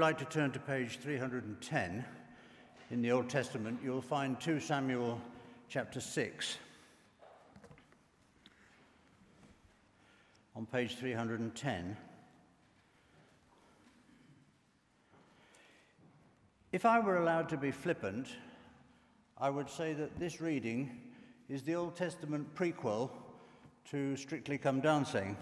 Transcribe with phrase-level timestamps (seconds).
[0.00, 2.04] like to turn to page 310
[2.90, 5.20] in the Old Testament, you'll find 2 Samuel
[5.68, 6.56] chapter 6.
[10.56, 11.96] On page 310.
[16.72, 18.28] If I were allowed to be flippant,
[19.36, 20.98] I would say that this reading
[21.50, 23.10] is the Old Testament prequel
[23.90, 25.36] to Strictly Come Dancing.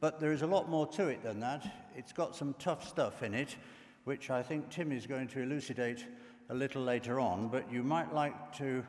[0.00, 1.66] But there is a lot more to it than that.
[1.96, 3.56] It's got some tough stuff in it,
[4.04, 6.04] which I think Tim is going to elucidate
[6.50, 8.84] a little later on, but you might like to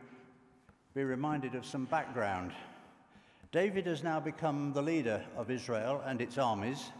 [0.94, 2.52] be reminded of some background.
[3.52, 6.92] David has now become the leader of Israel and its armies.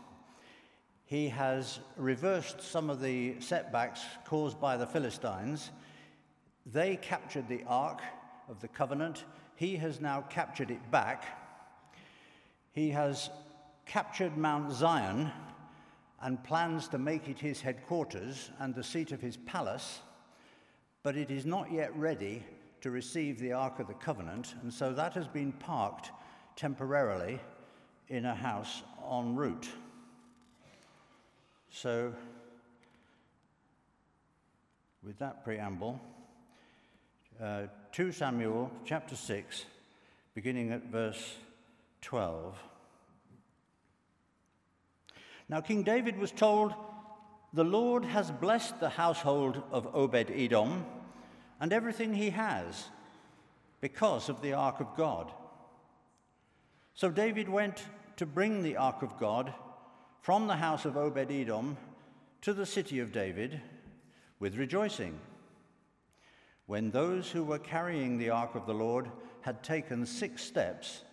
[1.06, 5.70] He has reversed some of the setbacks caused by the Philistines.
[6.66, 8.02] They captured the Ark
[8.50, 9.24] of the Covenant.
[9.56, 11.26] He has now captured it back.
[12.72, 13.30] He has
[13.90, 15.32] captured Mount Zion
[16.22, 20.02] and plans to make it his headquarters and the seat of his palace,
[21.02, 22.44] but it is not yet ready
[22.82, 26.12] to receive the Ark of the Covenant, and so that has been parked
[26.56, 27.40] temporarily
[28.10, 29.68] in a house en route.
[31.72, 32.14] So,
[35.04, 36.00] with that preamble,
[37.42, 39.66] uh, 2 Samuel chapter 6,
[40.36, 41.38] beginning at verse
[42.02, 42.56] 12.
[45.50, 46.76] Now, King David was told,
[47.54, 50.86] The Lord has blessed the household of Obed Edom
[51.60, 52.90] and everything he has
[53.82, 55.32] because of the ark of God.
[56.94, 57.84] So David went
[58.18, 59.54] to bring the ark of God
[60.22, 61.78] from the house of Obed Edom
[62.42, 63.60] to the city of David
[64.40, 65.20] with rejoicing.
[66.68, 69.10] When those who were carrying the ark of the Lord
[69.42, 71.04] had taken six steps,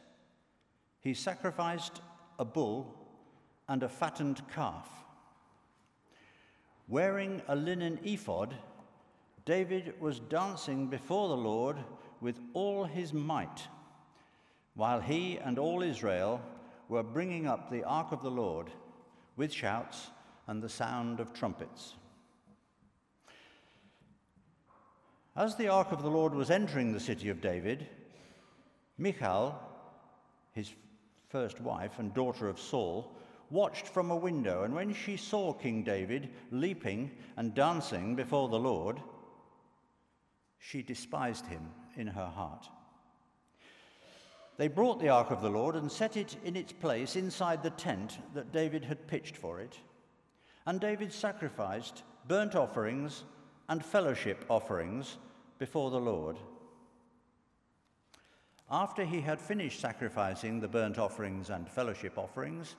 [1.00, 2.02] he sacrificed
[2.38, 3.05] a bull
[3.68, 4.88] and a fattened calf.
[6.88, 8.54] Wearing a linen ephod,
[9.44, 11.76] David was dancing before the Lord
[12.20, 13.66] with all his might,
[14.74, 16.40] while he and all Israel
[16.88, 18.70] were bringing up the ark of the Lord
[19.36, 20.10] with shouts
[20.46, 21.94] and the sound of trumpets.
[25.36, 27.86] As the ark of the Lord was entering the city of David,
[28.96, 29.60] Michal,
[30.52, 30.72] his
[31.28, 33.14] first wife and daughter of Saul,
[33.50, 38.58] watched from a window, and when she saw King David leaping and dancing before the
[38.58, 39.00] Lord,
[40.58, 42.68] she despised him in her heart.
[44.56, 47.70] They brought the ark of the Lord and set it in its place inside the
[47.70, 49.78] tent that David had pitched for it.
[50.64, 53.24] And David sacrificed burnt offerings
[53.68, 55.18] and fellowship offerings
[55.58, 56.38] before the Lord.
[58.70, 62.74] After he had finished sacrificing the burnt offerings and fellowship offerings,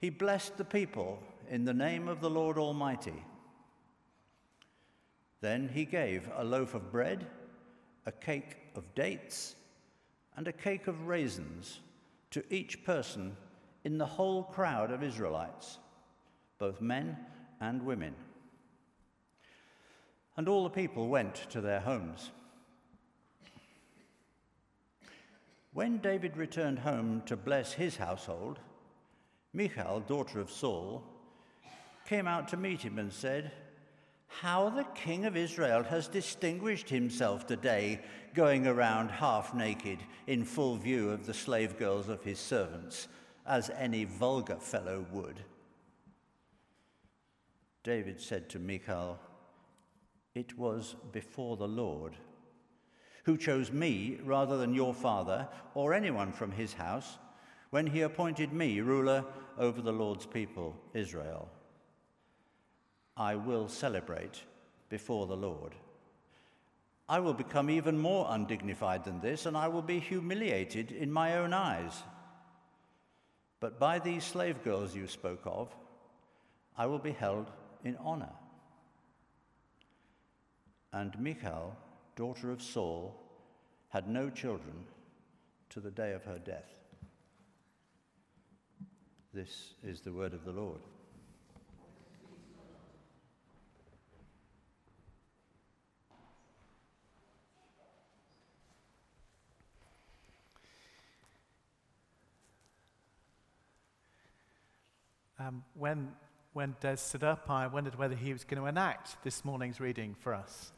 [0.00, 1.18] he blessed the people
[1.50, 3.24] in the name of the Lord Almighty.
[5.40, 7.26] Then he gave a loaf of bread,
[8.06, 9.54] a cake of dates,
[10.36, 11.80] and a cake of raisins
[12.30, 13.36] to each person
[13.84, 15.78] in the whole crowd of Israelites,
[16.58, 17.16] both men
[17.60, 18.14] and women.
[20.36, 22.30] And all the people went to their homes.
[25.72, 28.58] When David returned home to bless his household,
[29.58, 31.02] Michal, daughter of Saul,
[32.06, 33.50] came out to meet him and said,
[34.28, 38.00] How the king of Israel has distinguished himself today,
[38.34, 39.98] going around half naked
[40.28, 43.08] in full view of the slave girls of his servants,
[43.48, 45.40] as any vulgar fellow would.
[47.82, 49.18] David said to Michal,
[50.36, 52.14] It was before the Lord,
[53.24, 57.18] who chose me rather than your father or anyone from his house
[57.70, 59.24] when he appointed me ruler
[59.58, 61.48] over the Lord's people, Israel.
[63.16, 64.42] I will celebrate
[64.88, 65.74] before the Lord.
[67.08, 71.38] I will become even more undignified than this, and I will be humiliated in my
[71.38, 72.02] own eyes.
[73.60, 75.74] But by these slave girls you spoke of,
[76.76, 77.50] I will be held
[77.84, 78.32] in honor.
[80.92, 81.76] And Michal,
[82.14, 83.20] daughter of Saul,
[83.88, 84.84] had no children
[85.70, 86.77] to the day of her death.
[89.34, 90.80] This is the word of the Lord.
[105.38, 106.12] Um, when,
[106.54, 110.16] when Des stood up, I wondered whether he was going to enact this morning's reading
[110.18, 110.72] for us.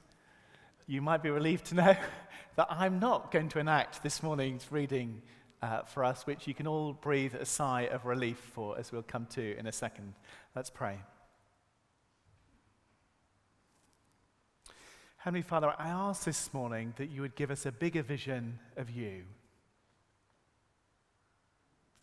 [0.88, 1.96] You might be relieved to know
[2.56, 5.22] that I'm not going to enact this morning's reading
[5.62, 9.02] uh, for us, which you can all breathe a sigh of relief for, as we'll
[9.02, 10.14] come to in a second.
[10.54, 10.98] Let's pray.
[15.18, 18.88] Heavenly Father, I ask this morning that you would give us a bigger vision of
[18.88, 19.24] you.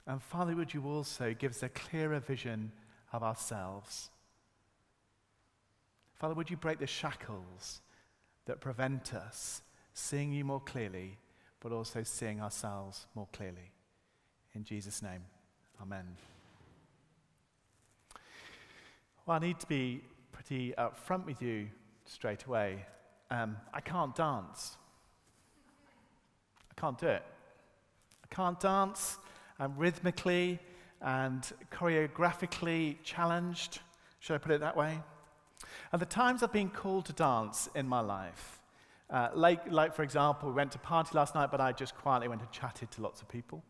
[0.05, 2.71] And Father, would you also give us a clearer vision
[3.11, 4.11] of ourselves?
[6.13, 7.81] Father, would you break the shackles
[8.45, 9.63] that prevent us
[9.93, 11.17] seeing you more clearly
[11.59, 13.71] but also seeing ourselves more clearly?
[14.53, 15.21] In Jesus' name,
[15.81, 16.05] amen.
[19.25, 20.01] Well, I need to be
[20.31, 21.67] pretty upfront with you
[22.05, 22.85] straight away.
[23.29, 24.77] Um, I can't dance.
[26.71, 27.23] I can't do it.
[28.23, 29.17] I can't dance.
[29.59, 30.59] I'm rhythmically
[31.01, 33.79] and choreographically challenged.
[34.19, 34.99] Should I put it that way?
[35.91, 38.56] And the times I've been called to dance in my life,
[39.09, 41.95] uh, like, like, for example, we went to a party last night, but I just
[41.95, 43.63] quietly went and chatted to lots of people.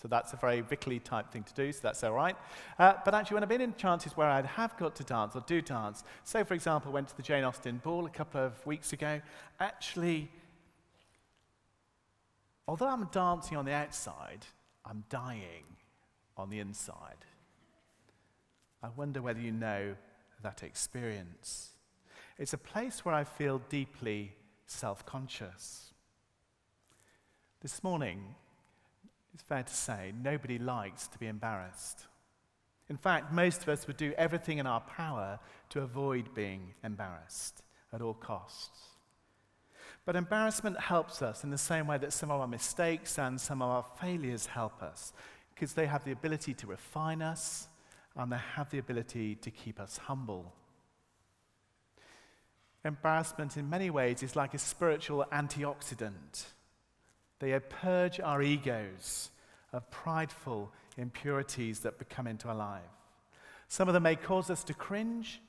[0.00, 2.36] So that's a very Vickley type thing to do, so that's all right.
[2.78, 5.40] Uh, but actually, when I've been in chances where I have got to dance or
[5.40, 8.92] do dance, say, for example, went to the Jane Austen ball a couple of weeks
[8.92, 9.20] ago,
[9.58, 10.30] actually,
[12.68, 14.46] although I'm dancing on the outside,
[14.86, 15.64] I'm dying
[16.36, 17.24] on the inside.
[18.80, 19.96] I wonder whether you know
[20.44, 21.70] that experience.
[22.38, 24.36] It's a place where I feel deeply
[24.68, 25.92] self conscious.
[27.60, 28.34] This morning,
[29.34, 32.06] it's fair to say, nobody likes to be embarrassed.
[32.88, 35.38] In fact, most of us would do everything in our power
[35.70, 37.62] to avoid being embarrassed
[37.92, 38.80] at all costs.
[40.04, 43.60] But embarrassment helps us in the same way that some of our mistakes and some
[43.60, 45.12] of our failures help us,
[45.54, 47.68] because they have the ability to refine us
[48.16, 50.54] and they have the ability to keep us humble.
[52.84, 56.46] Embarrassment, in many ways, is like a spiritual antioxidant.
[57.40, 59.30] They purge our egos
[59.72, 62.82] of prideful impurities that come into our life.
[63.68, 65.40] Some of them may cause us to cringe,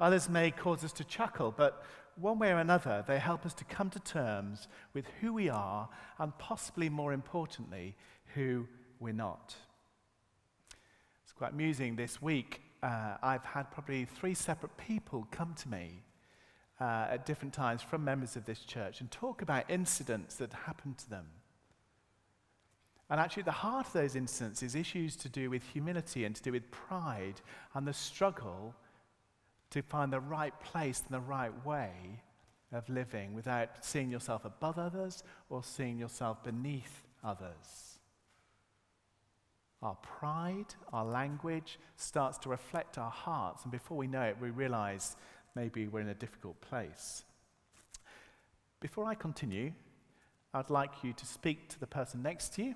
[0.00, 1.84] others may cause us to chuckle, but
[2.16, 5.88] one way or another, they help us to come to terms with who we are
[6.18, 7.96] and possibly more importantly,
[8.34, 8.66] who
[8.98, 9.54] we're not.
[11.22, 11.96] It's quite amusing.
[11.96, 16.02] This week, uh, I've had probably three separate people come to me
[16.80, 20.98] uh, at different times from members of this church and talk about incidents that happened
[20.98, 21.26] to them.
[23.10, 26.42] And actually, the heart of those incidents is issues to do with humility and to
[26.42, 27.40] do with pride
[27.74, 28.74] and the struggle
[29.70, 32.22] to find the right place and the right way
[32.72, 37.98] of living without seeing yourself above others or seeing yourself beneath others.
[39.82, 44.50] Our pride, our language starts to reflect our hearts, and before we know it, we
[44.50, 45.16] realize
[45.54, 47.24] maybe we're in a difficult place.
[48.80, 49.72] Before I continue,
[50.54, 52.74] I'd like you to speak to the person next to you,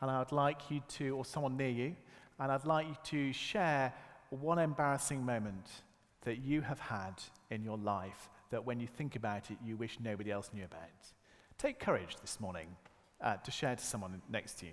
[0.00, 1.96] and I'd like you to, or someone near you,
[2.38, 3.92] and I'd like you to share
[4.30, 5.68] one embarrassing moment
[6.22, 7.14] that you have had
[7.50, 10.80] in your life that when you think about it, you wish nobody else knew about.
[11.58, 12.68] Take courage this morning
[13.20, 14.72] uh, to share to someone next to you.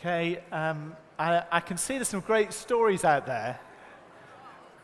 [0.00, 3.60] Okay, um, I, I, can see there's some great stories out there.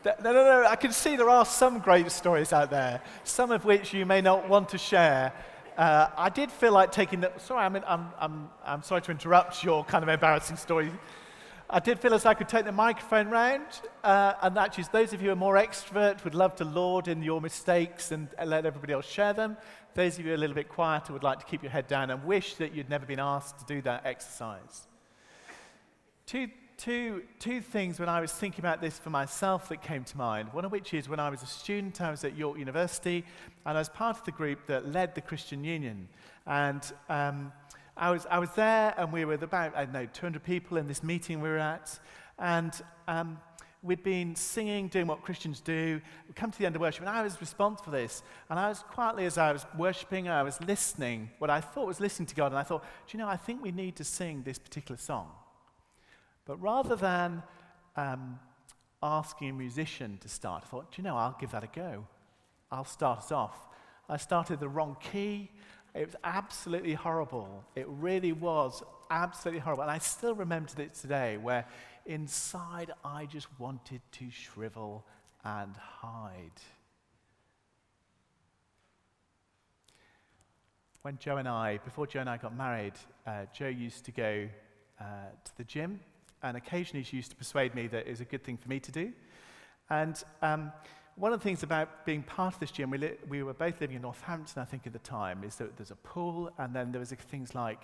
[0.04, 3.64] No, no, no, I can see there are some great stories out there, some of
[3.64, 5.32] which you may not want to share.
[5.76, 7.32] Uh, I did feel like taking the.
[7.38, 10.92] Sorry, I mean, I'm, I'm, I'm sorry to interrupt your kind of embarrassing story.
[11.68, 13.66] I did feel as I could take the microphone round,
[14.04, 17.20] uh, and actually, those of you who are more extrovert would love to laud in
[17.20, 19.56] your mistakes and let everybody else share them.
[19.94, 21.88] Those of you who are a little bit quieter would like to keep your head
[21.88, 24.86] down and wish that you'd never been asked to do that exercise.
[26.30, 26.46] Two,
[26.76, 30.52] two, two things when I was thinking about this for myself that came to mind.
[30.52, 33.24] One of which is when I was a student, I was at York University,
[33.66, 36.08] and I was part of the group that led the Christian Union.
[36.46, 37.52] And um,
[37.96, 40.86] I, was, I was there, and we were about, I don't know, 200 people in
[40.86, 41.98] this meeting we were at.
[42.38, 43.36] And um,
[43.82, 46.00] we'd been singing, doing what Christians do.
[46.28, 48.22] We come to the end of worship, and I was responsible for this.
[48.50, 51.98] And I was quietly, as I was worshiping, I was listening, what I thought was
[51.98, 52.52] listening to God.
[52.52, 55.26] And I thought, do you know, I think we need to sing this particular song.
[56.50, 57.44] But rather than
[57.94, 58.40] um,
[59.00, 62.08] asking a musician to start, I thought, do you know, I'll give that a go.
[62.72, 63.68] I'll start us off.
[64.08, 65.52] I started the wrong key.
[65.94, 67.62] It was absolutely horrible.
[67.76, 69.82] It really was absolutely horrible.
[69.82, 71.66] And I still remember it today where
[72.04, 75.06] inside I just wanted to shrivel
[75.44, 76.60] and hide.
[81.02, 84.48] When Joe and I, before Joe and I got married, uh, Joe used to go
[85.00, 85.04] uh,
[85.44, 86.00] to the gym,
[86.42, 88.80] and occasionally she used to persuade me that it was a good thing for me
[88.80, 89.12] to do.
[89.90, 90.72] And um,
[91.16, 93.80] one of the things about being part of this gym, we, li- we were both
[93.80, 96.92] living in Northampton, I think, at the time, is that there's a pool, and then
[96.92, 97.82] there was things like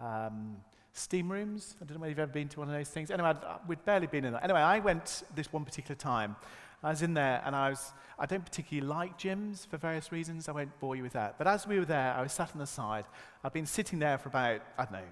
[0.00, 0.56] um,
[0.92, 1.76] steam rooms.
[1.80, 3.10] I don't know whether you've ever been to one of those things.
[3.10, 4.42] Anyway, I'd, we'd barely been in that.
[4.42, 6.36] Anyway, I went this one particular time.
[6.82, 10.48] I was in there, and I was, I don't particularly like gyms for various reasons.
[10.48, 11.38] I won't bore you with that.
[11.38, 13.04] But as we were there, I was sat on the side.
[13.42, 15.08] I'd been sitting there for about, I don't know,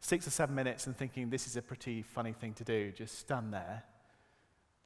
[0.00, 2.90] six or seven minutes and thinking, this is a pretty funny thing to do.
[2.92, 3.84] Just stand there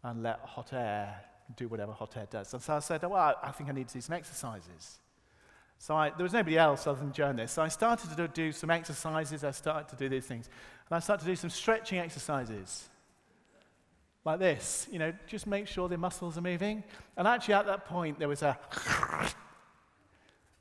[0.02, 1.20] and let hot air
[1.56, 2.52] do whatever hot air does.
[2.52, 4.98] And so I said, oh, well, I think I need to do some exercises.
[5.78, 7.52] So I, there was nobody else other than in this.
[7.52, 9.44] So I started to do, do some exercises.
[9.44, 10.48] I started to do these things.
[10.88, 12.88] And I started to do some stretching exercises.
[14.24, 16.82] Like this, you know, just make sure the muscles are moving.
[17.16, 18.58] And actually, at that point, there was a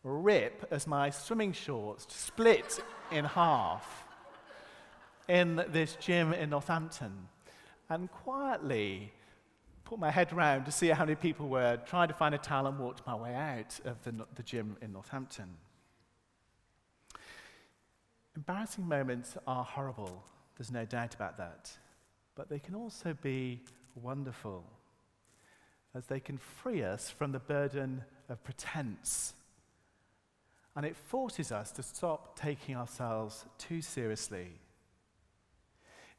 [0.04, 4.03] rip as my swimming shorts split in half
[5.28, 7.28] in this gym in Northampton.
[7.90, 9.12] And quietly,
[9.86, 12.68] put my head round to see how many people were, tried to find a towel
[12.68, 15.50] and walked my way out of the, the gym in Northampton.
[18.36, 20.24] Embarrassing moments are horrible,
[20.58, 21.72] there's no doubt about that.
[22.36, 23.62] But they can also be
[23.96, 24.64] wonderful,
[25.94, 29.34] as they can free us from the burden of pretense.
[30.76, 34.54] And it forces us to stop taking ourselves too seriously.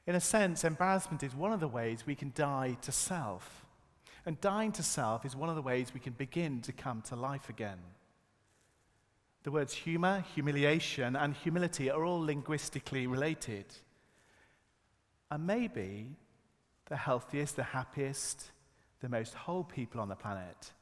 [0.06, 3.64] In a sense, embarrassment is one of the ways we can die to self.
[4.26, 7.16] And dying to self is one of the ways we can begin to come to
[7.16, 7.78] life again.
[9.42, 13.66] The words humor, humiliation, and humility are all linguistically related.
[15.30, 16.08] And maybe
[16.86, 18.50] the healthiest, the happiest,
[19.00, 20.72] the most whole people on the planet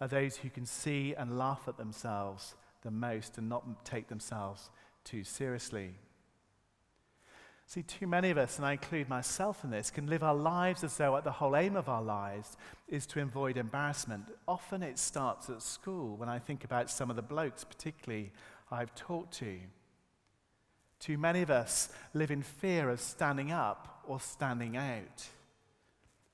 [0.00, 4.70] are those who can see and laugh at themselves the most and not take themselves
[5.04, 5.94] too seriously.
[7.70, 10.82] See, too many of us, and I include myself in this, can live our lives
[10.82, 12.56] as though the whole aim of our lives
[12.88, 14.24] is to avoid embarrassment.
[14.48, 18.32] Often it starts at school when I think about some of the blokes, particularly,
[18.72, 19.56] I've talked to.
[20.98, 25.28] Too many of us live in fear of standing up or standing out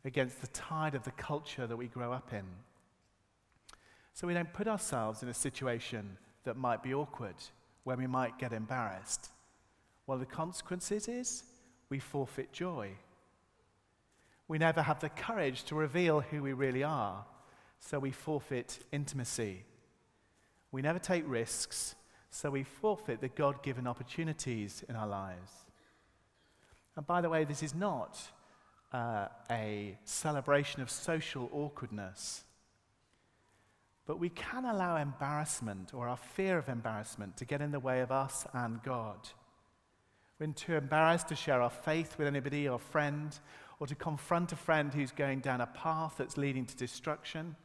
[0.06, 2.46] against the tide of the culture that we grow up in.
[4.14, 7.36] So we don't put ourselves in a situation that might be awkward,
[7.84, 9.32] where we might get embarrassed.
[10.06, 11.44] Well, the consequences is
[11.88, 12.90] we forfeit joy.
[14.48, 17.24] We never have the courage to reveal who we really are,
[17.80, 19.64] so we forfeit intimacy.
[20.70, 21.96] We never take risks,
[22.30, 25.50] so we forfeit the God given opportunities in our lives.
[26.94, 28.18] And by the way, this is not
[28.92, 32.44] uh, a celebration of social awkwardness,
[34.06, 38.00] but we can allow embarrassment or our fear of embarrassment to get in the way
[38.00, 39.18] of us and God.
[40.38, 43.38] We're too embarrassed to share our faith with anybody or friend,
[43.80, 47.56] or to confront a friend who's going down a path that's leading to destruction,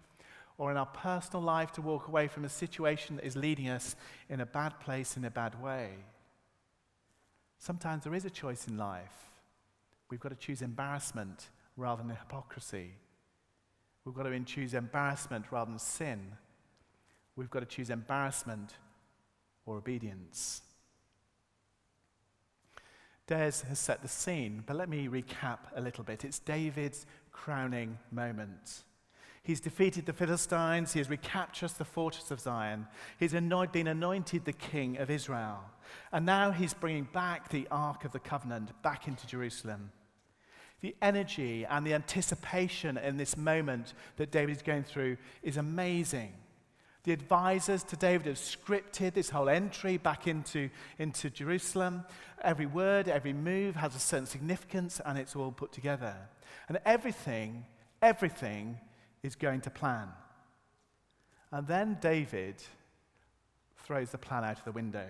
[0.58, 3.96] or in our personal life to walk away from a situation that is leading us
[4.30, 5.90] in a bad place, in a bad way.
[7.58, 9.32] Sometimes there is a choice in life.
[10.10, 12.92] We've got to choose embarrassment rather than hypocrisy.
[14.06, 16.38] We've got to choose embarrassment rather than sin.
[17.36, 18.76] We've got to choose embarrassment
[19.66, 20.62] or obedience.
[23.28, 26.26] Des has set the scene, but let me recap a little bit.
[26.26, 28.84] It's David's crowning moment.
[29.44, 30.94] He's defeated the Philistines.
[30.94, 32.86] He has recaptured the fortress of Zion.
[33.20, 35.64] He's anointed, been anointed the king of Israel.
[36.12, 39.92] And now he's bringing back the Ark of the Covenant back into Jerusalem.
[40.82, 46.34] The energy and the anticipation in this moment that David is going through is amazing.
[47.04, 52.06] The advisors to David have scripted this whole entry back into, into Jerusalem.
[52.44, 56.16] Every word, every move has a certain significance, and it's all put together.
[56.68, 57.66] And everything,
[58.02, 58.78] everything
[59.24, 60.10] is going to plan.
[61.52, 62.56] And then David
[63.84, 65.08] throws the plan out of the window.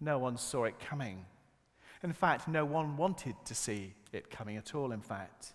[0.00, 1.24] No one saw it coming.
[2.02, 5.54] In fact, no one wanted to see it coming at all, in fact.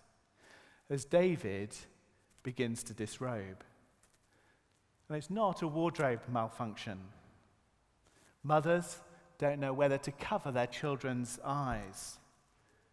[0.89, 1.73] as David
[2.43, 3.63] begins to disrobe.
[5.11, 6.97] And it's not a wardrobe malfunction.
[8.43, 8.97] Mothers
[9.39, 12.17] don't know whether to cover their children's eyes.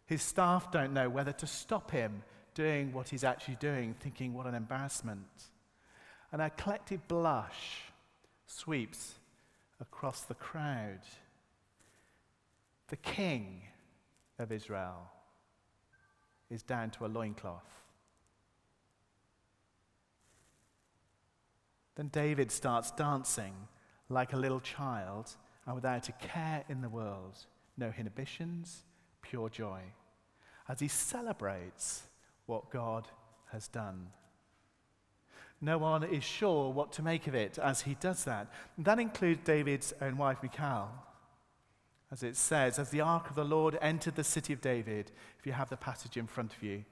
[0.05, 2.23] His staff don't know whether to stop him
[2.55, 5.29] doing what he's actually doing, thinking, what an embarrassment.
[6.33, 7.83] And a collective blush
[8.47, 9.13] sweeps
[9.79, 10.99] across the crowd.
[12.89, 13.61] The king
[14.37, 15.09] of Israel
[16.49, 17.79] is down to a loincloth.
[21.99, 23.53] Then David starts dancing
[24.07, 27.37] like a little child and without a care in the world,
[27.77, 28.85] no inhibitions,
[29.21, 29.81] pure joy,
[30.69, 32.03] as he celebrates
[32.45, 33.09] what God
[33.51, 34.11] has done.
[35.59, 38.47] No one is sure what to make of it as he does that.
[38.77, 40.87] That includes David's own wife, Michal.
[42.13, 45.45] As it says, as the ark of the Lord entered the city of David, if
[45.45, 46.85] you have the passage in front of you,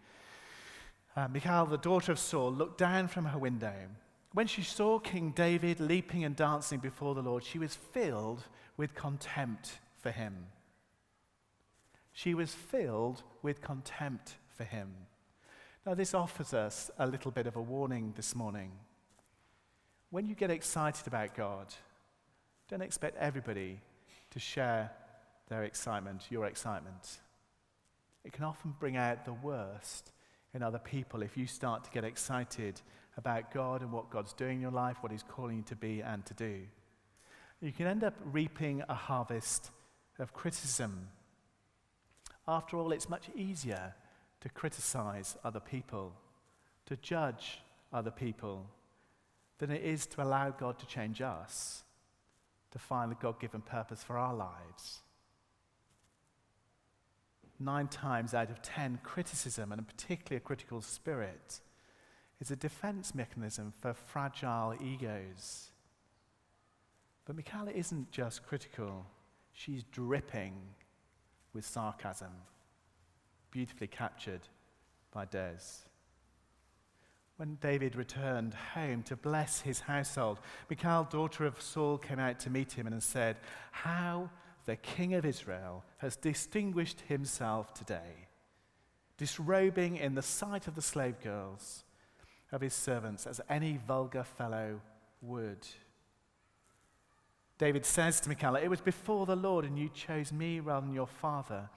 [1.16, 3.74] uh, Michal, the daughter of Saul, looked down from her window.
[4.38, 8.44] When she saw King David leaping and dancing before the Lord, she was filled
[8.78, 10.46] with contempt for him.
[12.14, 14.94] She was filled with contempt for him.
[15.88, 18.74] Now, this offers us a little bit of a warning this morning.
[20.12, 21.74] When you get excited about God,
[22.70, 23.80] don't expect everybody
[24.30, 24.92] to share
[25.50, 27.22] their excitement, your excitement.
[28.24, 30.12] It can often bring out the worst
[30.54, 32.82] in other people if you start to get excited
[33.18, 36.02] about God and what God's doing in your life, what He's calling you to be
[36.02, 36.62] and to do.
[37.62, 39.72] You can end up reaping a harvest
[40.20, 41.10] of criticism.
[42.48, 43.96] After all, it's much easier
[44.42, 46.14] to criticize other people,
[46.86, 48.68] to judge other people,
[49.58, 51.84] than it is to allow God to change us,
[52.72, 55.02] to find the God given purpose for our lives.
[57.60, 61.60] Nine times out of ten, criticism, and particularly a critical spirit,
[62.40, 65.72] is a defense mechanism for fragile egos.
[67.26, 69.06] But Michaela isn't just critical,
[69.54, 70.56] she's dripping
[71.54, 72.32] with sarcasm
[73.58, 74.42] beautifully captured
[75.12, 75.84] by Des.
[77.38, 82.50] When David returned home to bless his household, Michal, daughter of Saul, came out to
[82.50, 83.38] meet him and said,
[83.72, 84.30] How
[84.66, 88.28] the king of Israel has distinguished himself today,
[89.18, 91.84] disrobing in the sight of the slave girls
[92.52, 94.80] of his servants as any vulgar fellow
[95.22, 95.68] would.
[97.58, 100.94] David says to Michal, It was before the Lord, and you chose me rather than
[100.94, 101.70] your father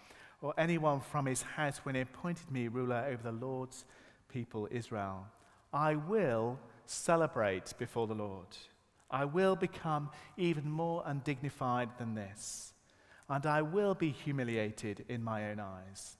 [0.42, 3.85] or anyone from his house when he appointed me ruler over the Lord's
[4.28, 5.26] people, Israel.
[5.72, 8.46] I will celebrate before the Lord.
[9.11, 12.72] I will become even more undignified than this,
[13.28, 16.16] and I will be humiliated in my own eyes.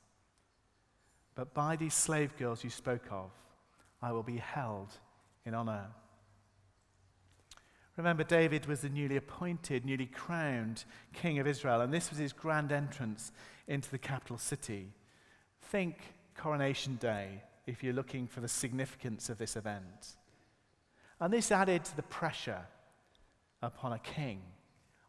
[1.35, 3.31] But by these slave girls you spoke of,
[4.03, 4.93] I will be held
[5.45, 5.87] in honor.
[7.97, 12.33] Remember, David was the newly appointed, newly crowned king of Israel, and this was his
[12.33, 13.31] grand entrance
[13.69, 14.93] into the capital city.
[15.61, 15.97] Think
[16.35, 20.17] Coronation Day if you're looking for the significance of this event.
[21.21, 22.65] And this added to the pressure
[23.61, 24.41] upon a king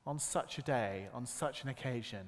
[0.05, 2.25] on such a day, on such an occasion.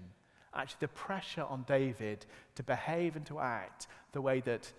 [0.53, 4.71] Actually, the pressure on David to behave and to act the way that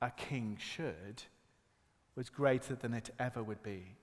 [0.00, 1.22] a king should
[2.16, 3.96] was greater than it ever would be.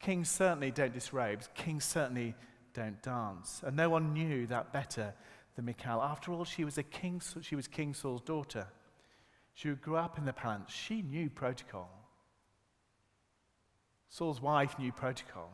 [0.00, 2.34] Kings certainly don't disrobe, kings certainly
[2.74, 3.62] don't dance.
[3.64, 5.14] And no one knew that better
[5.56, 6.02] than Michal.
[6.02, 8.68] After all, she was, a king, she was King Saul's daughter.
[9.54, 10.70] She grew up in the palace.
[10.70, 11.90] She knew protocol.
[14.08, 15.52] Saul's wife knew protocol.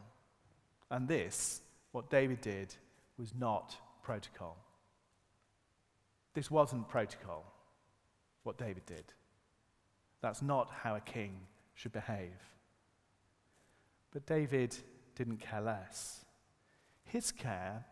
[0.90, 1.62] And this,
[1.93, 2.75] what David did,
[3.19, 4.59] was not protocol.
[6.35, 7.45] This wasn't protocol,
[8.43, 9.05] what David did.
[10.25, 11.37] That's not how a king
[11.75, 12.33] should behave.
[14.11, 14.75] But David
[15.17, 16.25] didn't care less.
[17.05, 17.85] His care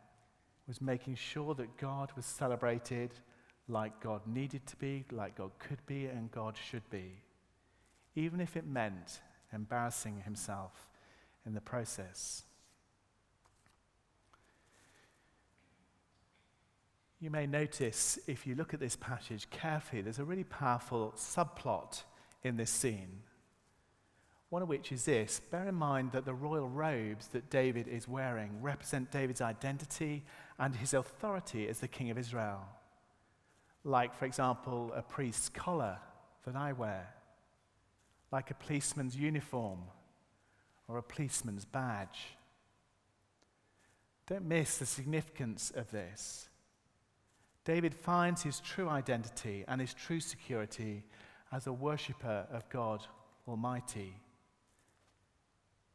[0.66, 3.10] was making sure that God was celebrated
[3.68, 7.22] like God needed to be, like God could be, and God should be,
[8.16, 9.20] even if it meant
[9.52, 10.88] embarrassing himself
[11.44, 12.44] in the process.
[17.20, 22.04] You may notice, if you look at this passage carefully, there's a really powerful subplot
[22.42, 23.22] in this scene.
[24.50, 28.06] One of which is this bear in mind that the royal robes that David is
[28.06, 30.24] wearing represent David's identity
[30.58, 32.60] and his authority as the king of Israel.
[33.84, 35.98] Like, for example, a priest's collar
[36.44, 37.14] that I wear,
[38.30, 39.78] like a policeman's uniform
[40.86, 42.36] or a policeman's badge.
[44.26, 46.48] Don't miss the significance of this.
[47.64, 51.04] David finds his true identity and his true security
[51.52, 53.04] as a worshipper of God
[53.46, 54.14] Almighty.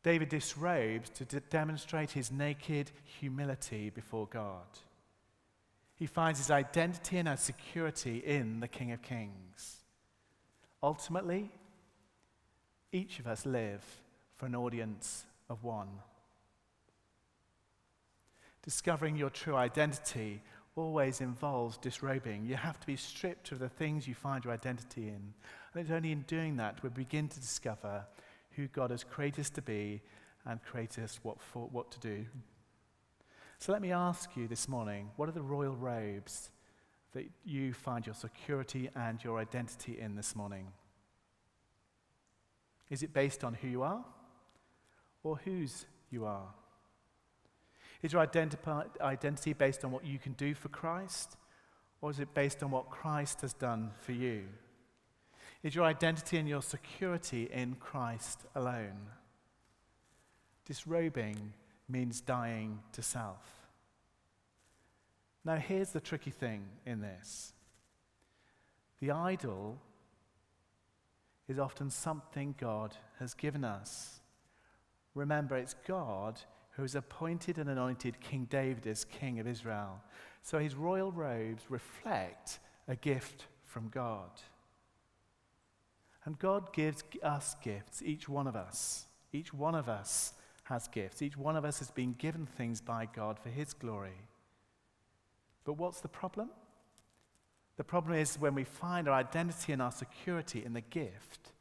[0.04, 4.68] David disrobes to d- demonstrate his naked humility before God.
[5.96, 9.78] He finds his identity and his security in the King of Kings.
[10.84, 11.50] Ultimately,
[12.92, 13.84] each of us live
[14.36, 15.90] for an audience of one.
[18.62, 20.42] Discovering your true identity
[20.78, 22.46] always involves disrobing.
[22.46, 25.34] You have to be stripped of the things you find your identity in.
[25.74, 28.06] And it's only in doing that we begin to discover
[28.52, 30.02] who God has created us to be
[30.46, 32.26] and created us what, for, what to do.
[33.60, 36.52] So let me ask you this morning what are the royal robes
[37.14, 40.68] that you find your security and your identity in this morning?
[42.90, 44.06] Is it based on who you are
[45.24, 46.54] or whose you are?
[48.02, 51.38] Is your identity based on what you can do for Christ
[52.02, 54.44] or is it based on what Christ has done for you?
[55.64, 59.08] Is your identity and your security in Christ alone?
[60.66, 61.54] Disrobing
[61.90, 63.44] means dying to self.
[65.44, 67.54] Now, here's the tricky thing in this
[69.00, 69.80] the idol
[71.48, 74.20] is often something God has given us.
[75.16, 76.40] Remember, it's God
[76.78, 80.00] who has appointed and anointed King David as king of Israel.
[80.44, 84.30] So his royal robes reflect a gift from God.
[86.24, 89.08] And God gives us gifts, each one of us.
[89.34, 91.22] Each one of us has gifts.
[91.22, 94.22] Each one of us has been given things by God for his glory.
[95.66, 96.50] But what's the problem?
[97.78, 101.54] The problem is when we find our identity and our security in the gift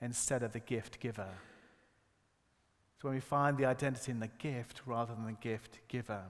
[0.00, 1.30] instead of the gift giver.
[3.02, 6.22] So when we find the identity in the gift rather than the gift giver.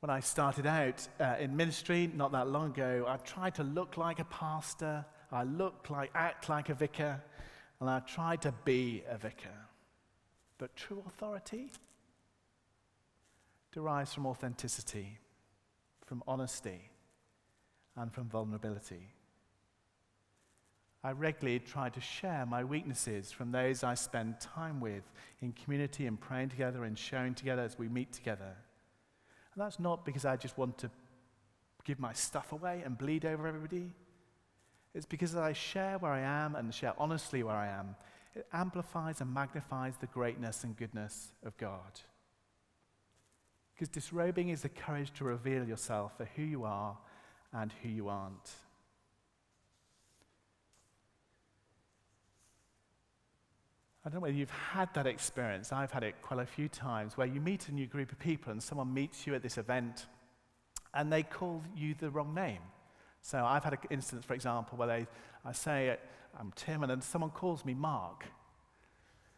[0.00, 3.98] When I started out uh, in ministry not that long ago, I tried to look
[3.98, 7.22] like a pastor, I looked like, act like a vicar,
[7.80, 9.66] and I tried to be a vicar.
[10.56, 11.70] But true authority
[13.72, 15.18] derives from authenticity,
[16.06, 16.80] from honesty,
[17.94, 19.17] and from vulnerability.
[21.04, 25.04] I regularly try to share my weaknesses from those I spend time with
[25.40, 28.56] in community and praying together and sharing together as we meet together.
[29.54, 30.90] And that's not because I just want to
[31.84, 33.92] give my stuff away and bleed over everybody.
[34.94, 37.94] It's because as I share where I am and share honestly where I am,
[38.34, 42.00] it amplifies and magnifies the greatness and goodness of God.
[43.74, 46.96] Because disrobing is the courage to reveal yourself for who you are
[47.52, 48.50] and who you aren't.
[54.08, 55.70] I don't know whether you've had that experience.
[55.70, 58.50] I've had it quite a few times where you meet a new group of people
[58.50, 60.06] and someone meets you at this event
[60.94, 62.62] and they call you the wrong name.
[63.20, 65.06] So I've had an instance, for example, where they,
[65.44, 65.98] I say,
[66.40, 68.24] I'm Tim, and then someone calls me Mark.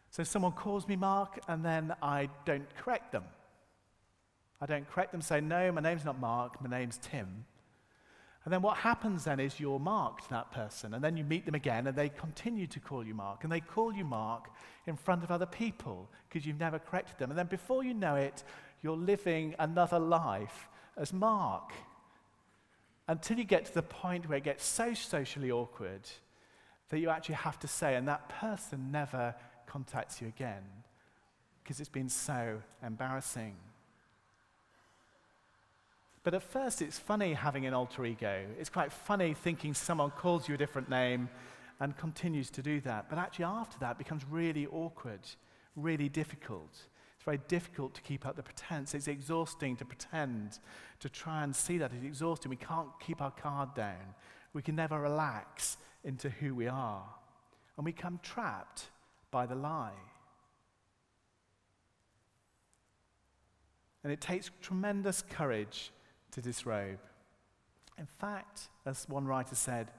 [0.09, 3.25] So someone calls me Mark, and then I don't correct them.
[4.61, 7.43] I don't correct them, say, no, my name's not Mark, my name's Tim.
[8.43, 11.53] And then what happens then is you're marked that person, and then you meet them
[11.53, 14.49] again, and they continue to call you Mark, and they call you Mark
[14.87, 17.29] in front of other people because you've never corrected them.
[17.29, 18.43] And then before you know it,
[18.81, 21.71] you're living another life as Mark
[23.07, 26.09] until you get to the point where it gets so socially awkward
[26.89, 29.35] that you actually have to say, and that person never
[29.67, 30.63] contacts you again
[31.63, 33.55] because it's been so embarrassing.
[36.23, 38.45] But at first, it's funny having an alter ego.
[38.59, 41.29] It's quite funny thinking someone calls you a different name
[41.79, 43.09] and continues to do that.
[43.09, 45.21] But actually, after that, becomes really awkward,
[45.75, 46.69] really difficult.
[47.15, 48.93] It's very difficult to keep up the pretense.
[48.93, 50.59] It's exhausting to pretend,
[50.99, 51.91] to try and see that.
[51.91, 52.51] It's exhausting.
[52.51, 54.15] We can't keep our guard down.
[54.53, 57.03] We can never relax into who we are.
[57.77, 58.89] And we come trapped
[59.31, 59.91] by the lie.
[64.03, 65.91] And it takes tremendous courage
[66.31, 66.99] to disrobe.
[67.97, 69.91] In fact, as one writer said,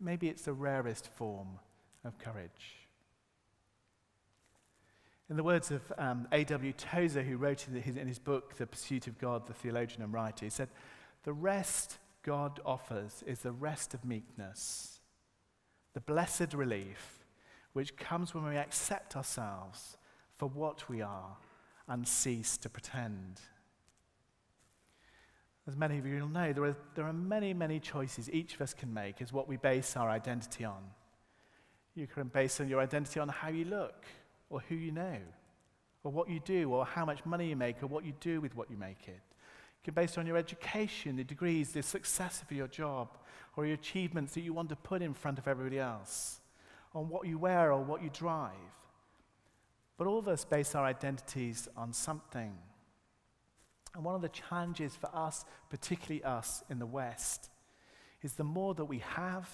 [0.00, 1.58] maybe it's the rarest form
[2.04, 2.86] of courage.
[5.28, 6.72] In the words of um, A.W.
[6.72, 10.12] Tozer, who wrote in his, in his book, The Pursuit of God, the theologian and
[10.12, 10.68] writer, he said,
[11.22, 15.00] The rest God offers is the rest of meekness,
[15.94, 17.20] the blessed relief
[17.72, 19.96] which comes when we accept ourselves
[20.36, 21.36] for what we are
[21.86, 23.40] and cease to pretend.
[25.68, 28.60] As many of you will know, there are, there are many, many choices each of
[28.60, 30.82] us can make as what we base our identity on.
[31.94, 34.04] You can base your identity on how you look,
[34.48, 35.16] or who you know,
[36.02, 38.56] or what you do, or how much money you make, or what you do with
[38.56, 39.20] what you make it.
[39.20, 43.08] You can base based on your education, the degrees, the success of your job,
[43.56, 46.40] or your achievements that you want to put in front of everybody else,
[46.94, 48.52] on what you wear or what you drive.
[49.98, 52.56] But all of us base our identities on something.
[53.94, 57.50] And one of the challenges for us, particularly us in the West,
[58.22, 59.48] is the more that we have,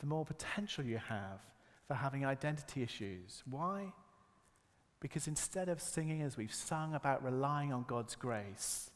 [0.00, 1.40] the more potential you have
[1.86, 3.42] for having identity issues.
[3.48, 3.92] Why?
[5.00, 8.90] Because instead of singing as we've sung about relying on God's grace,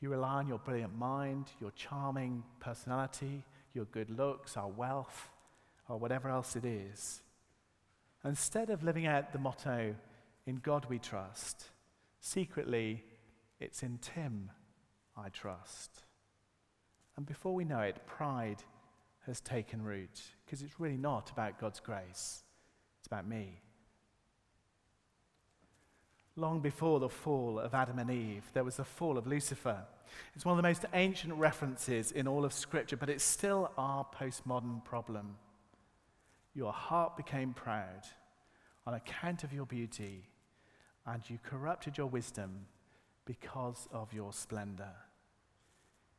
[0.00, 5.30] you rely on your brilliant mind, your charming personality, your good looks, our wealth,
[5.88, 7.22] or whatever else it is.
[8.24, 9.94] Instead of living out the motto,
[10.46, 11.66] in God we trust,
[12.20, 13.02] secretly,
[13.62, 14.50] it's in Tim
[15.16, 16.04] I trust.
[17.16, 18.62] And before we know it, pride
[19.26, 22.42] has taken root because it's really not about God's grace,
[22.98, 23.60] it's about me.
[26.34, 29.84] Long before the fall of Adam and Eve, there was the fall of Lucifer.
[30.34, 34.06] It's one of the most ancient references in all of Scripture, but it's still our
[34.18, 35.36] postmodern problem.
[36.54, 38.06] Your heart became proud
[38.86, 40.24] on account of your beauty,
[41.06, 42.66] and you corrupted your wisdom
[43.24, 44.94] because of your splendor.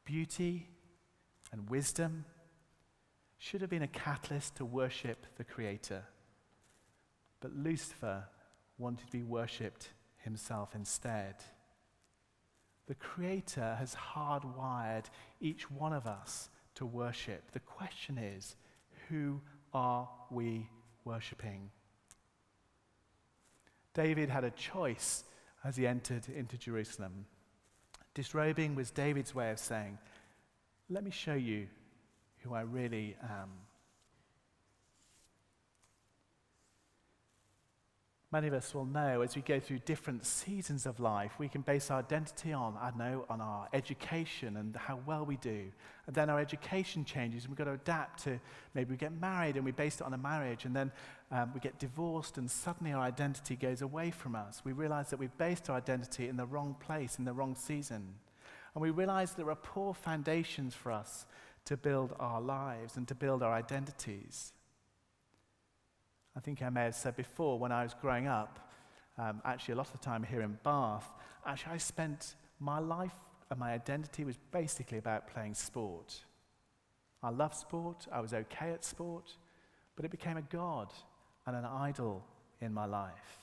[0.05, 0.67] Beauty
[1.51, 2.25] and wisdom
[3.37, 6.03] should have been a catalyst to worship the Creator.
[7.39, 8.23] But Lucifer
[8.77, 11.35] wanted to be worshipped himself instead.
[12.87, 15.05] The Creator has hardwired
[15.41, 17.51] each one of us to worship.
[17.51, 18.55] The question is
[19.09, 19.41] who
[19.73, 20.69] are we
[21.05, 21.69] worshipping?
[23.93, 25.23] David had a choice
[25.63, 27.25] as he entered into Jerusalem.
[28.13, 29.97] Disrobing was David's way of saying,
[30.89, 31.67] Let me show you
[32.39, 33.49] who I really am.
[38.33, 41.61] Many of us will know as we go through different seasons of life, we can
[41.61, 45.65] base our identity on, I know, on our education and how well we do.
[46.07, 48.39] And then our education changes and we've got to adapt to
[48.73, 50.91] maybe we get married and we base it on a marriage and then
[51.31, 54.63] um, we get divorced and suddenly our identity goes away from us.
[54.65, 58.15] We realize that we've based our identity in the wrong place, in the wrong season.
[58.73, 61.27] And we realize there are poor foundations for us
[61.65, 64.53] to build our lives and to build our identities.
[66.35, 68.71] I think I may have said before, when I was growing up,
[69.17, 71.07] um, actually a lot of the time here in Bath,
[71.45, 73.13] actually I spent my life
[73.49, 76.23] and my identity was basically about playing sport.
[77.21, 79.37] I loved sport, I was okay at sport,
[79.95, 80.91] but it became a god
[81.45, 82.25] and an idol
[82.61, 83.39] in my life.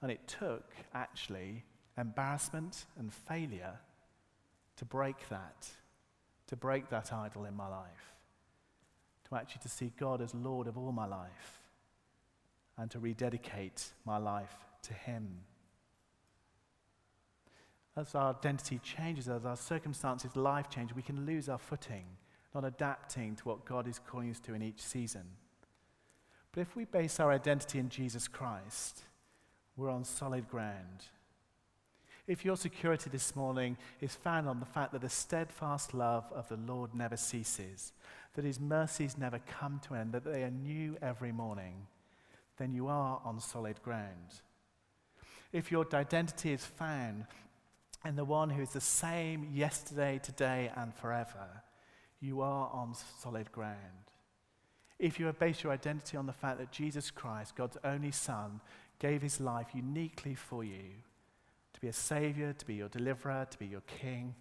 [0.00, 1.64] And it took, actually,
[1.96, 3.78] embarrassment and failure
[4.76, 5.68] to break that,
[6.48, 8.12] to break that idol in my life
[9.34, 11.60] actually to see God as Lord of all my life
[12.76, 15.28] and to rededicate my life to Him.
[17.96, 22.04] As our identity changes, as our circumstances, life change, we can lose our footing,
[22.54, 25.24] not adapting to what God is calling us to in each season.
[26.52, 29.02] But if we base our identity in Jesus Christ,
[29.76, 31.04] we're on solid ground.
[32.26, 36.48] If your security this morning is found on the fact that the steadfast love of
[36.48, 37.92] the Lord never ceases,
[38.34, 41.86] that his mercies never come to an end, that they are new every morning,
[42.58, 44.40] then you are on solid ground.
[45.52, 47.26] If your identity is found
[48.04, 51.62] in the one who is the same yesterday, today, and forever,
[52.20, 53.76] you are on solid ground.
[55.00, 58.60] If you have based your identity on the fact that Jesus Christ, God's only Son,
[59.00, 61.02] gave his life uniquely for you
[61.82, 64.34] be a Savior, to be your deliverer, to be your King,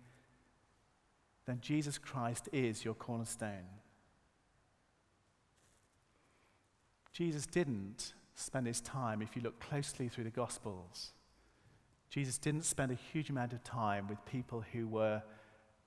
[1.47, 3.65] then Jesus Christ is your cornerstone.
[7.11, 11.11] Jesus didn't spend his time, if you look closely through the Gospels,
[12.09, 15.23] Jesus didn't spend a huge amount of time with people who were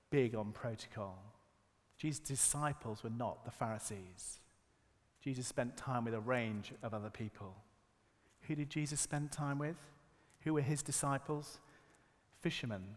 [0.09, 1.17] big on protocol.
[1.97, 4.39] Jesus' disciples were not the Pharisees.
[5.23, 7.55] Jesus spent time with a range of other people.
[8.41, 9.77] Who did Jesus spend time with?
[10.45, 11.59] Who were his disciples?
[12.39, 12.95] Fishermen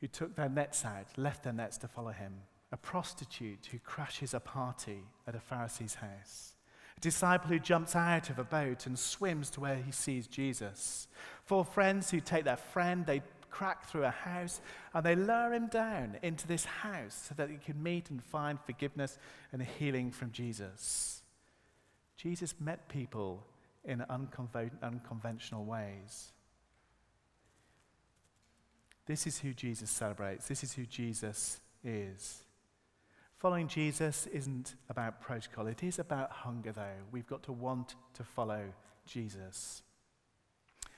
[0.00, 2.32] who took their nets out, left their nets to follow him.
[2.70, 6.54] A prostitute who crashes a party at a Pharisee's house
[6.98, 11.06] a disciple who jumps out of a boat and swims to where he sees Jesus.
[11.44, 14.60] Four friends who take their friend, they crack through a house,
[14.92, 18.58] and they lure him down into this house so that he can meet and find
[18.60, 19.16] forgiveness
[19.52, 21.22] and healing from Jesus.
[22.16, 23.46] Jesus met people
[23.84, 26.32] in unconventional ways.
[29.06, 30.48] This is who Jesus celebrates.
[30.48, 32.44] This is who Jesus is.
[33.38, 37.04] Following Jesus isn't about protocol, it is about hunger, though.
[37.12, 38.64] We've got to want to follow
[39.06, 39.82] Jesus.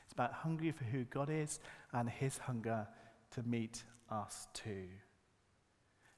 [0.04, 1.60] It's about hungry for who God is
[1.92, 2.88] and his hunger
[3.32, 4.88] to meet us too.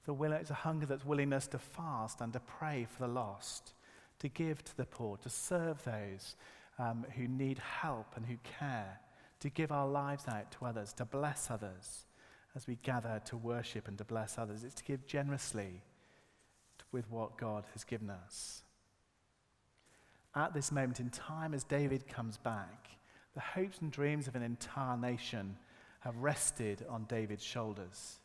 [0.05, 3.75] The will, it's a hunger that's willingness to fast and to pray for the lost,
[4.23, 6.37] to give to the poor, to serve those
[6.79, 9.01] um, who need help and who care,
[9.41, 12.07] to give our lives out to others, to bless others
[12.55, 14.63] as we gather to worship and to bless others.
[14.63, 15.83] It's to give generously
[16.93, 18.63] with what God has given us.
[20.37, 22.91] At this moment in time, as David comes back,
[23.35, 25.57] the hopes and dreams of an entire nation
[26.01, 28.21] have rested on David's shoulders.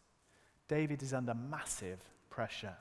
[0.68, 2.76] David is under massive pressure.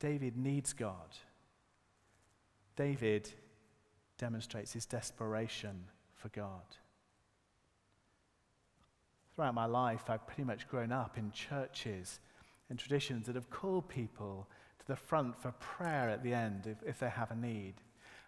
[0.00, 1.16] David needs God.
[2.74, 3.30] David
[4.18, 5.84] demonstrates his desperation
[6.14, 6.76] for God.
[9.34, 12.18] Throughout my life, I've pretty much grown up in churches
[12.68, 16.82] and traditions that have called people to the front for prayer at the end if,
[16.86, 17.74] if they have a need.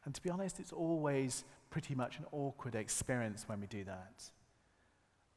[0.04, 4.30] And to be honest, it's always pretty much an awkward experience when we do that.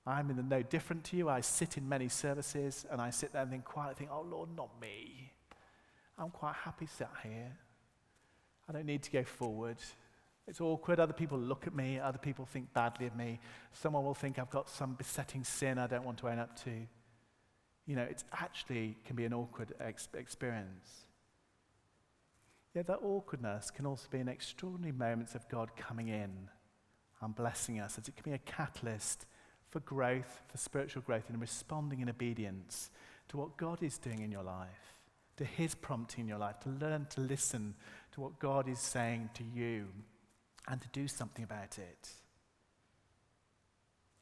[0.07, 1.29] I'm in the no different to you.
[1.29, 4.49] I sit in many services and I sit there and think quietly, think, oh Lord,
[4.55, 5.31] not me.
[6.17, 7.51] I'm quite happy sat here.
[8.67, 9.77] I don't need to go forward.
[10.47, 10.99] It's awkward.
[10.99, 11.99] Other people look at me.
[11.99, 13.39] Other people think badly of me.
[13.73, 16.71] Someone will think I've got some besetting sin I don't want to own up to.
[17.85, 21.05] You know, it actually can be an awkward ex- experience.
[22.73, 26.49] Yet that awkwardness can also be an extraordinary moments of God coming in
[27.21, 29.25] and blessing us, as it can be a catalyst
[29.69, 32.91] for growth, for spiritual growth, and responding in obedience
[33.29, 34.94] to what God is doing in your life,
[35.37, 37.75] to His prompting in your life, to learn to listen
[38.13, 39.87] to what God is saying to you
[40.67, 42.09] and to do something about it.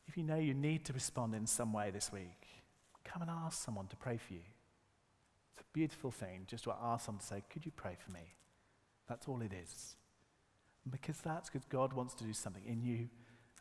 [0.08, 2.48] If you know you need to respond in some way this week,
[3.04, 4.42] come and ask someone to pray for you.
[5.54, 8.34] It's a beautiful thing just to ask someone to say, Could you pray for me?
[9.08, 9.96] That's all it is.
[10.90, 13.08] Because that's because God wants to do something in you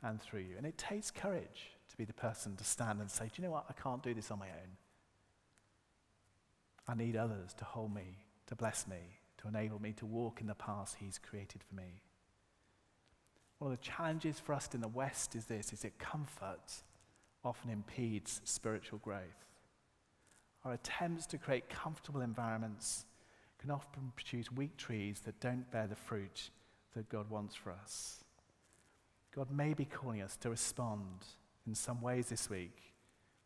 [0.03, 0.57] and through you.
[0.57, 3.53] And it takes courage to be the person to stand and say, Do you know
[3.53, 3.67] what?
[3.69, 4.77] I can't do this on my own.
[6.88, 10.47] I need others to hold me, to bless me, to enable me to walk in
[10.47, 12.03] the path He's created for me.
[13.59, 16.83] One of the challenges for us in the West is this, is that comfort
[17.45, 19.47] often impedes spiritual growth.
[20.64, 23.05] Our attempts to create comfortable environments
[23.59, 26.51] can often produce weak trees that don't bear the fruit
[26.95, 28.25] that God wants for us.
[29.35, 31.25] God may be calling us to respond
[31.66, 32.91] in some ways this week,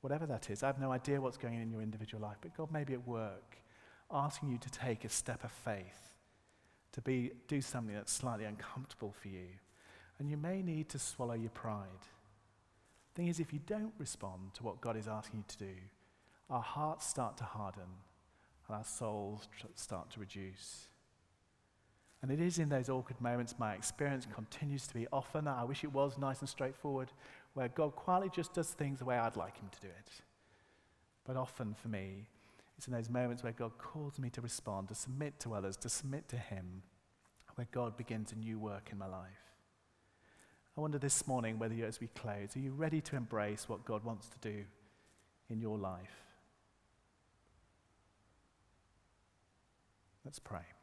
[0.07, 0.62] whatever that is.
[0.62, 2.92] I have no idea what's going on in your individual life, but God may be
[2.92, 3.57] at work
[4.09, 6.12] asking you to take a step of faith,
[6.92, 9.49] to be, do something that's slightly uncomfortable for you.
[10.21, 12.05] And you may need to swallow your pride.
[13.14, 15.81] The thing is, if you don't respond to what God is asking you to do,
[16.51, 17.90] our hearts start to harden
[18.69, 20.87] and our souls tr- start to reduce.
[22.23, 25.83] And it is in those awkward moments my experience continues to be often, I wish
[25.83, 27.11] it was nice and straightforward,
[27.57, 30.11] where God quietly just does things the way I'd like Him to do it.
[31.25, 32.27] But often for me,
[32.77, 35.88] it's in those moments where God calls me to respond, to submit to others, to
[35.88, 36.83] submit to Him,
[37.55, 39.55] where God begins a new work in my life.
[40.77, 43.87] I wonder this morning whether you, as we close, are you ready to embrace what
[43.87, 44.64] God wants to do
[45.49, 46.25] in your life?
[50.27, 50.75] Let's pray.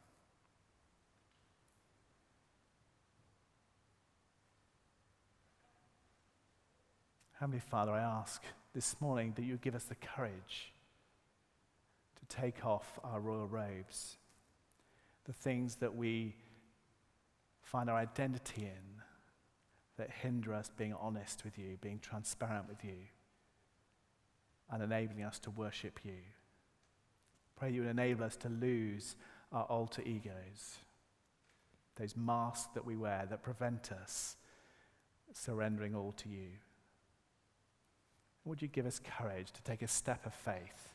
[7.39, 8.43] Heavenly Father, I ask
[8.73, 10.71] this morning that you give us the courage
[12.19, 14.17] to take off our royal robes,
[15.25, 16.35] the things that we
[17.61, 19.01] find our identity in
[19.97, 23.07] that hinder us being honest with you, being transparent with you,
[24.71, 26.21] and enabling us to worship you.
[27.57, 29.15] Pray you would enable us to lose
[29.51, 30.77] our alter egos,
[31.95, 34.37] those masks that we wear that prevent us
[35.33, 36.49] surrendering all to you.
[38.45, 40.93] Would you give us courage to take a step of faith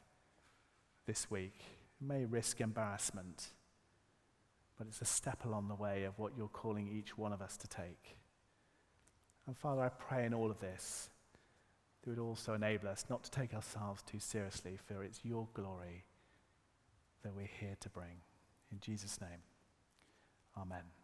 [1.07, 1.59] this week?
[2.01, 3.49] It may risk embarrassment,
[4.77, 7.57] but it's a step along the way of what you're calling each one of us
[7.57, 8.17] to take.
[9.47, 11.09] And Father, I pray in all of this
[12.03, 16.05] that would also enable us not to take ourselves too seriously, for it's your glory
[17.23, 18.21] that we're here to bring.
[18.71, 19.41] In Jesus' name,
[20.57, 20.98] amen.